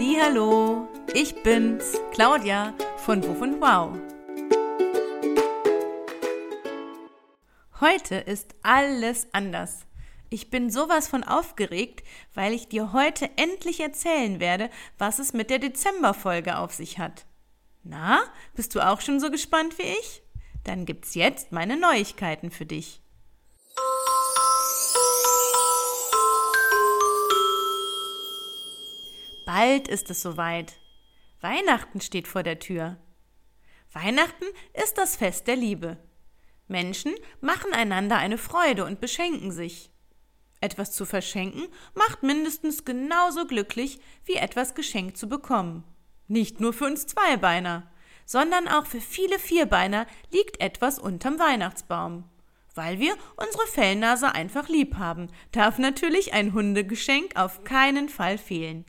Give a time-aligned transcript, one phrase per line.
[0.00, 3.98] Hallo, ich bin's, Claudia von Wuff und Wow.
[7.80, 9.86] Heute ist alles anders.
[10.30, 12.04] Ich bin sowas von aufgeregt,
[12.34, 17.26] weil ich dir heute endlich erzählen werde, was es mit der Dezemberfolge auf sich hat.
[17.82, 18.20] Na,
[18.54, 20.22] bist du auch schon so gespannt wie ich?
[20.62, 23.02] Dann gibt's jetzt meine Neuigkeiten für dich.
[29.58, 30.78] Bald ist es soweit.
[31.40, 32.96] Weihnachten steht vor der Tür.
[33.92, 34.44] Weihnachten
[34.80, 35.96] ist das Fest der Liebe.
[36.68, 39.90] Menschen machen einander eine Freude und beschenken sich.
[40.60, 45.82] Etwas zu verschenken macht mindestens genauso glücklich, wie etwas geschenkt zu bekommen.
[46.28, 47.90] Nicht nur für uns Zweibeiner,
[48.26, 52.30] sondern auch für viele Vierbeiner liegt etwas unterm Weihnachtsbaum.
[52.76, 58.84] Weil wir unsere Fellnase einfach lieb haben, darf natürlich ein Hundegeschenk auf keinen Fall fehlen.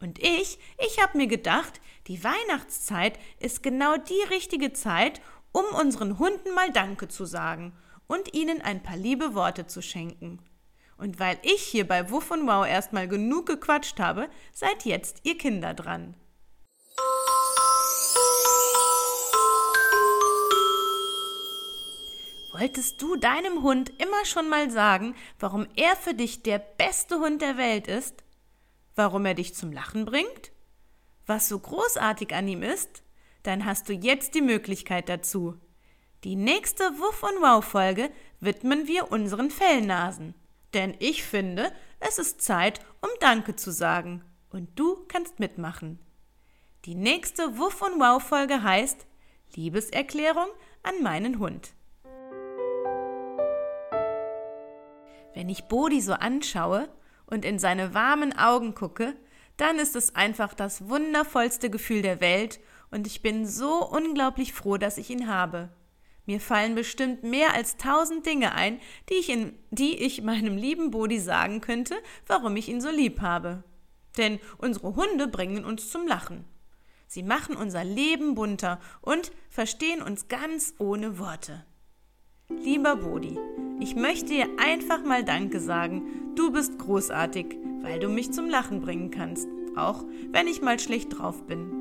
[0.00, 5.20] Und ich, ich habe mir gedacht, die Weihnachtszeit ist genau die richtige Zeit,
[5.52, 7.72] um unseren Hunden mal Danke zu sagen
[8.06, 10.38] und ihnen ein paar liebe Worte zu schenken.
[10.96, 15.38] Und weil ich hier bei Wuff und Wow erstmal genug gequatscht habe, seid jetzt ihr
[15.38, 16.14] Kinder dran.
[22.52, 27.40] Wolltest du deinem Hund immer schon mal sagen, warum er für dich der beste Hund
[27.40, 28.24] der Welt ist?
[28.98, 30.52] Warum er dich zum Lachen bringt?
[31.24, 33.02] Was so großartig an ihm ist?
[33.44, 35.58] Dann hast du jetzt die Möglichkeit dazu.
[36.24, 38.10] Die nächste Wuff und Wow Folge
[38.40, 40.34] widmen wir unseren Fellnasen.
[40.74, 44.24] Denn ich finde, es ist Zeit, um Danke zu sagen.
[44.50, 46.00] Und du kannst mitmachen.
[46.84, 49.06] Die nächste Wuff und Wow Folge heißt
[49.54, 50.48] Liebeserklärung
[50.82, 51.72] an meinen Hund.
[55.34, 56.88] Wenn ich Bodi so anschaue,
[57.28, 59.14] und in seine warmen Augen gucke,
[59.56, 62.60] dann ist es einfach das wundervollste Gefühl der Welt
[62.90, 65.70] und ich bin so unglaublich froh, dass ich ihn habe.
[66.26, 70.90] Mir fallen bestimmt mehr als tausend Dinge ein, die ich, in, die ich meinem lieben
[70.90, 71.94] Bodi sagen könnte,
[72.26, 73.64] warum ich ihn so lieb habe.
[74.18, 76.44] Denn unsere Hunde bringen uns zum Lachen.
[77.06, 81.64] Sie machen unser Leben bunter und verstehen uns ganz ohne Worte.
[82.50, 83.38] Lieber Bodi,
[83.80, 86.32] ich möchte dir einfach mal Danke sagen.
[86.34, 91.18] Du bist großartig, weil du mich zum Lachen bringen kannst, auch wenn ich mal schlecht
[91.18, 91.78] drauf bin.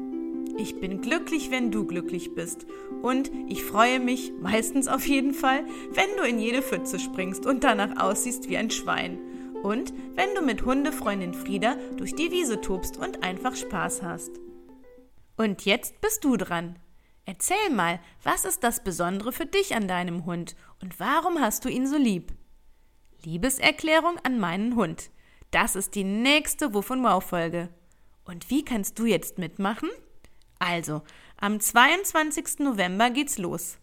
[0.57, 2.65] Ich bin glücklich, wenn du glücklich bist.
[3.01, 7.63] Und ich freue mich, meistens auf jeden Fall, wenn du in jede Pfütze springst und
[7.63, 9.19] danach aussiehst wie ein Schwein.
[9.61, 14.31] Und wenn du mit Hundefreundin Frieda durch die Wiese tobst und einfach Spaß hast.
[15.35, 16.77] Und jetzt bist du dran.
[17.27, 21.69] Erzähl mal, was ist das Besondere für dich an deinem Hund und warum hast du
[21.69, 22.31] ihn so lieb?
[23.21, 25.11] Liebeserklärung an meinen Hund.
[25.51, 27.67] Das ist die nächste Wuff und Wow Folge.
[28.23, 29.89] Und wie kannst du jetzt mitmachen?
[30.59, 31.01] Also,
[31.35, 32.59] am 22.
[32.59, 33.77] November geht's los.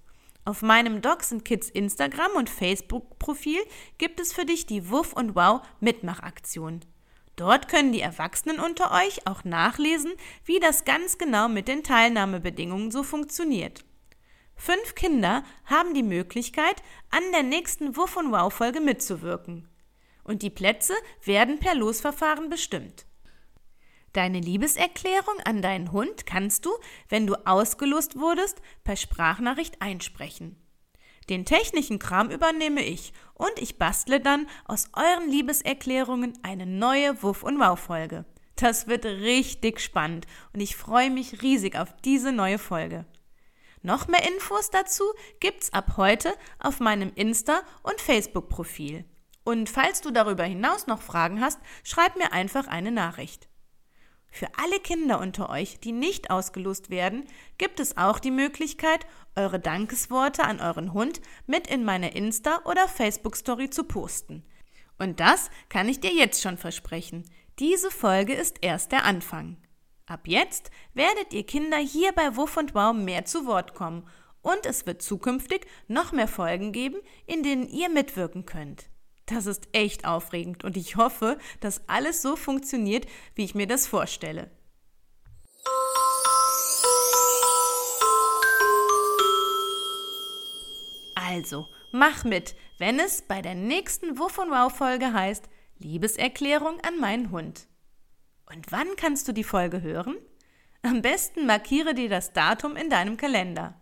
[0.46, 3.60] Auf meinem Dogs and Kids Instagram und Facebook Profil
[3.98, 6.80] gibt es für dich die Wuff und Wow Mitmachaktion.
[7.36, 10.12] Dort können die Erwachsenen unter euch auch nachlesen,
[10.44, 13.84] wie das ganz genau mit den Teilnahmebedingungen so funktioniert.
[14.56, 19.68] Fünf Kinder haben die Möglichkeit, an der nächsten Wuff und Wow Folge mitzuwirken.
[20.22, 20.94] Und die Plätze
[21.24, 23.04] werden per Losverfahren bestimmt.
[24.12, 26.70] Deine Liebeserklärung an deinen Hund kannst du,
[27.08, 30.63] wenn du ausgelost wurdest, per Sprachnachricht einsprechen.
[31.28, 37.42] Den technischen Kram übernehme ich und ich bastle dann aus euren Liebeserklärungen eine neue Wuff
[37.42, 38.24] und Wow Folge.
[38.56, 43.04] Das wird richtig spannend und ich freue mich riesig auf diese neue Folge.
[43.82, 45.04] Noch mehr Infos dazu
[45.40, 49.04] gibt's ab heute auf meinem Insta- und Facebook-Profil.
[49.44, 53.48] Und falls du darüber hinaus noch Fragen hast, schreib mir einfach eine Nachricht.
[54.34, 57.24] Für alle Kinder unter euch, die nicht ausgelost werden,
[57.56, 59.06] gibt es auch die Möglichkeit,
[59.36, 64.44] eure Dankesworte an euren Hund mit in meine Insta- oder Facebook-Story zu posten.
[64.98, 67.22] Und das kann ich dir jetzt schon versprechen.
[67.60, 69.56] Diese Folge ist erst der Anfang.
[70.06, 74.04] Ab jetzt werdet ihr Kinder hier bei Wuff und Wow mehr zu Wort kommen
[74.42, 76.96] und es wird zukünftig noch mehr Folgen geben,
[77.28, 78.90] in denen ihr mitwirken könnt.
[79.26, 83.86] Das ist echt aufregend und ich hoffe, dass alles so funktioniert, wie ich mir das
[83.86, 84.50] vorstelle.
[91.14, 95.48] Also, mach mit, wenn es bei der nächsten Wuff und Wow Folge heißt
[95.78, 97.66] Liebeserklärung an meinen Hund.
[98.46, 100.16] Und wann kannst du die Folge hören?
[100.82, 103.80] Am besten markiere dir das Datum in deinem Kalender.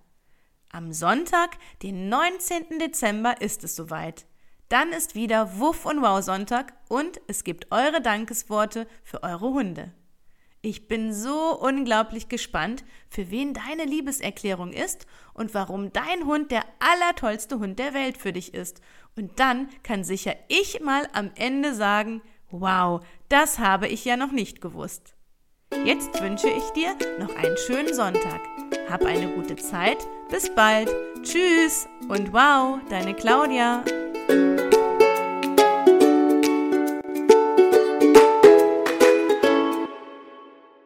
[0.71, 2.79] Am Sonntag, den 19.
[2.79, 4.25] Dezember, ist es soweit.
[4.73, 9.93] Dann ist wieder Wuff und Wow Sonntag und es gibt eure Dankesworte für eure Hunde.
[10.63, 16.65] Ich bin so unglaublich gespannt, für wen deine Liebeserklärung ist und warum dein Hund der
[16.79, 18.81] allertollste Hund der Welt für dich ist.
[19.15, 24.33] Und dann kann sicher ich mal am Ende sagen, wow, das habe ich ja noch
[24.33, 25.13] nicht gewusst.
[25.85, 28.41] Jetzt wünsche ich dir noch einen schönen Sonntag.
[28.89, 29.99] Hab eine gute Zeit.
[30.31, 30.89] Bis bald.
[31.23, 33.85] Tschüss und wow, deine Claudia.